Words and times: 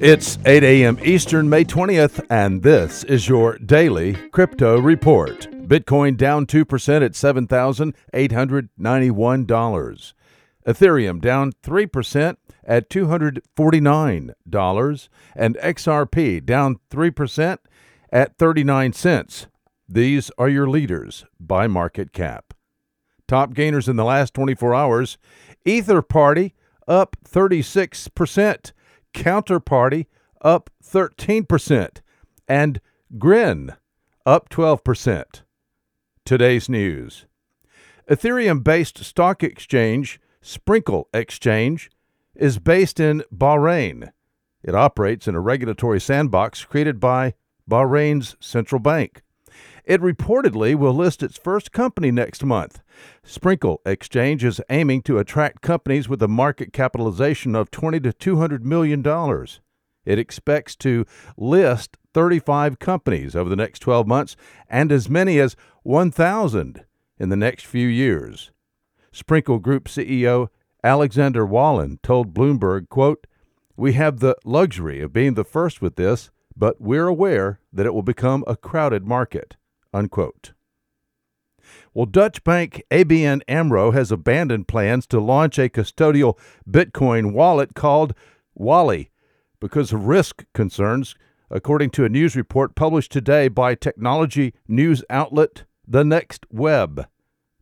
It's 0.00 0.38
8 0.46 0.62
a.m. 0.62 0.96
Eastern, 1.02 1.50
May 1.50 1.64
20th, 1.64 2.24
and 2.30 2.62
this 2.62 3.02
is 3.02 3.28
your 3.28 3.58
daily 3.58 4.14
crypto 4.30 4.78
report. 4.78 5.50
Bitcoin 5.66 6.16
down 6.16 6.46
2% 6.46 7.04
at 7.04 7.14
$7,891. 7.14 10.12
Ethereum 10.64 11.20
down 11.20 11.52
3% 11.64 12.36
at 12.62 12.88
$249. 12.88 15.08
And 15.34 15.56
XRP 15.56 16.46
down 16.46 16.78
3% 16.92 17.58
at 18.12 18.38
39 18.38 18.92
cents. 18.92 19.48
These 19.88 20.30
are 20.38 20.48
your 20.48 20.70
leaders 20.70 21.24
by 21.40 21.66
market 21.66 22.12
cap. 22.12 22.54
Top 23.26 23.52
gainers 23.52 23.88
in 23.88 23.96
the 23.96 24.04
last 24.04 24.32
24 24.32 24.76
hours 24.76 25.18
Etherparty 25.66 26.52
up 26.86 27.16
36%. 27.24 28.70
Counterparty 29.14 30.06
up 30.42 30.70
13%, 30.84 32.00
and 32.46 32.80
Grin 33.18 33.74
up 34.26 34.48
12%. 34.48 35.42
Today's 36.24 36.68
news 36.68 37.26
Ethereum 38.10 38.62
based 38.62 39.04
stock 39.04 39.42
exchange, 39.42 40.20
Sprinkle 40.40 41.08
Exchange, 41.12 41.90
is 42.34 42.58
based 42.58 43.00
in 43.00 43.22
Bahrain. 43.34 44.12
It 44.62 44.74
operates 44.74 45.28
in 45.28 45.34
a 45.34 45.40
regulatory 45.40 46.00
sandbox 46.00 46.64
created 46.64 47.00
by 47.00 47.34
Bahrain's 47.68 48.36
central 48.40 48.80
bank. 48.80 49.22
It 49.84 50.00
reportedly 50.00 50.74
will 50.74 50.92
list 50.92 51.22
its 51.22 51.38
first 51.38 51.72
company 51.72 52.10
next 52.10 52.44
month. 52.44 52.80
Sprinkle 53.22 53.80
Exchange 53.86 54.44
is 54.44 54.60
aiming 54.68 55.02
to 55.02 55.18
attract 55.18 55.62
companies 55.62 56.08
with 56.08 56.22
a 56.22 56.28
market 56.28 56.72
capitalization 56.72 57.54
of 57.54 57.70
20 57.70 58.00
to 58.00 58.12
200 58.12 58.64
million 58.64 59.02
dollars. 59.02 59.60
It 60.04 60.18
expects 60.18 60.74
to 60.76 61.04
list 61.36 61.96
35 62.14 62.78
companies 62.78 63.36
over 63.36 63.50
the 63.50 63.56
next 63.56 63.80
12 63.80 64.06
months 64.06 64.36
and 64.68 64.90
as 64.90 65.08
many 65.08 65.38
as 65.38 65.56
1,000 65.82 66.84
in 67.18 67.28
the 67.28 67.36
next 67.36 67.66
few 67.66 67.86
years. 67.86 68.50
Sprinkle 69.12 69.58
Group 69.58 69.84
CEO 69.88 70.48
Alexander 70.84 71.44
Wallen 71.44 71.98
told 72.02 72.32
Bloomberg, 72.34 72.88
quote, 72.88 73.26
"We 73.76 73.94
have 73.94 74.20
the 74.20 74.36
luxury 74.44 75.00
of 75.00 75.12
being 75.12 75.34
the 75.34 75.44
first 75.44 75.82
with 75.82 75.96
this, 75.96 76.30
but 76.58 76.80
we're 76.80 77.06
aware 77.06 77.60
that 77.72 77.86
it 77.86 77.94
will 77.94 78.02
become 78.02 78.44
a 78.46 78.56
crowded 78.56 79.06
market." 79.06 79.56
Unquote. 79.94 80.52
Well, 81.94 82.06
Dutch 82.06 82.44
bank 82.44 82.82
ABN 82.90 83.42
AMRO 83.48 83.92
has 83.92 84.12
abandoned 84.12 84.68
plans 84.68 85.06
to 85.08 85.20
launch 85.20 85.58
a 85.58 85.68
custodial 85.68 86.38
Bitcoin 86.68 87.32
wallet 87.32 87.74
called 87.74 88.14
Wallie 88.54 89.10
because 89.60 89.92
of 89.92 90.06
risk 90.06 90.44
concerns, 90.54 91.14
according 91.50 91.90
to 91.90 92.04
a 92.04 92.08
news 92.08 92.36
report 92.36 92.74
published 92.74 93.12
today 93.12 93.48
by 93.48 93.74
technology 93.74 94.54
news 94.66 95.02
outlet 95.10 95.64
The 95.86 96.04
Next 96.04 96.46
Web. 96.50 97.06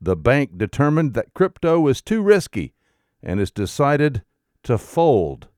The 0.00 0.16
bank 0.16 0.58
determined 0.58 1.14
that 1.14 1.34
crypto 1.34 1.80
was 1.80 2.02
too 2.02 2.22
risky 2.22 2.74
and 3.22 3.40
has 3.40 3.50
decided 3.50 4.22
to 4.64 4.76
fold. 4.78 5.48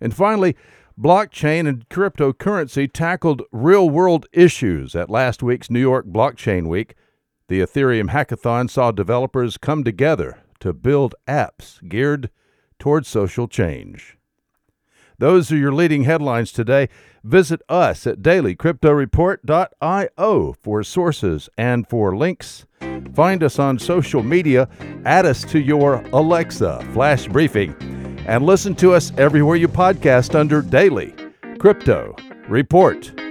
And 0.00 0.14
finally, 0.14 0.56
Blockchain 0.98 1.68
and 1.68 1.88
cryptocurrency 1.88 2.90
tackled 2.92 3.42
real 3.52 3.88
world 3.88 4.26
issues 4.32 4.96
at 4.96 5.08
last 5.08 5.44
week's 5.44 5.70
New 5.70 5.78
York 5.78 6.06
Blockchain 6.06 6.66
Week. 6.66 6.96
The 7.46 7.60
Ethereum 7.60 8.10
Hackathon 8.10 8.68
saw 8.68 8.90
developers 8.90 9.58
come 9.58 9.84
together 9.84 10.38
to 10.58 10.72
build 10.72 11.14
apps 11.28 11.88
geared 11.88 12.30
towards 12.80 13.06
social 13.06 13.46
change. 13.46 14.18
Those 15.18 15.52
are 15.52 15.56
your 15.56 15.72
leading 15.72 16.02
headlines 16.02 16.50
today. 16.50 16.88
Visit 17.22 17.62
us 17.68 18.04
at 18.04 18.20
dailycryptoreport.io 18.20 20.56
for 20.60 20.82
sources 20.82 21.48
and 21.56 21.88
for 21.88 22.16
links. 22.16 22.66
Find 23.14 23.44
us 23.44 23.60
on 23.60 23.78
social 23.78 24.24
media, 24.24 24.68
add 25.04 25.26
us 25.26 25.44
to 25.44 25.60
your 25.60 26.02
Alexa 26.12 26.84
flash 26.92 27.28
briefing 27.28 27.76
and 28.28 28.44
listen 28.44 28.74
to 28.76 28.92
us 28.92 29.10
everywhere 29.16 29.56
you 29.56 29.66
podcast 29.66 30.34
under 30.34 30.62
Daily 30.62 31.14
Crypto 31.58 32.14
Report. 32.48 33.27